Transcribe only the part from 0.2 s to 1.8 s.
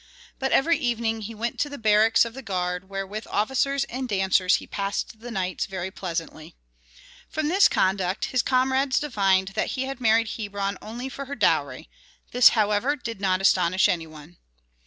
But every evening he went to the